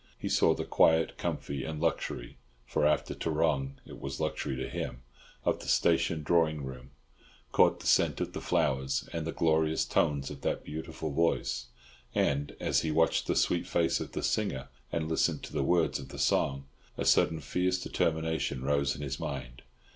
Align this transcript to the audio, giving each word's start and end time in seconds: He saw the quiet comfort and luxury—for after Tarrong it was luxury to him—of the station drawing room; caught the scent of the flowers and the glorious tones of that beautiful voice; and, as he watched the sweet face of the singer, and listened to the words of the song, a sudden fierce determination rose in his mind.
He 0.17 0.29
saw 0.29 0.55
the 0.55 0.65
quiet 0.65 1.15
comfort 1.19 1.61
and 1.61 1.79
luxury—for 1.79 2.87
after 2.87 3.13
Tarrong 3.13 3.75
it 3.85 3.99
was 3.99 4.19
luxury 4.19 4.55
to 4.55 4.67
him—of 4.67 5.59
the 5.59 5.67
station 5.67 6.23
drawing 6.23 6.63
room; 6.63 6.89
caught 7.51 7.79
the 7.79 7.85
scent 7.85 8.19
of 8.19 8.33
the 8.33 8.41
flowers 8.41 9.07
and 9.13 9.27
the 9.27 9.31
glorious 9.31 9.85
tones 9.85 10.31
of 10.31 10.41
that 10.41 10.63
beautiful 10.63 11.11
voice; 11.11 11.67
and, 12.15 12.55
as 12.59 12.81
he 12.81 12.89
watched 12.89 13.27
the 13.27 13.35
sweet 13.35 13.67
face 13.67 13.99
of 13.99 14.13
the 14.13 14.23
singer, 14.23 14.69
and 14.91 15.07
listened 15.07 15.43
to 15.43 15.53
the 15.53 15.61
words 15.61 15.99
of 15.99 16.09
the 16.09 16.17
song, 16.17 16.65
a 16.97 17.05
sudden 17.05 17.39
fierce 17.39 17.79
determination 17.79 18.63
rose 18.63 18.95
in 18.95 19.03
his 19.03 19.19
mind. 19.19 19.61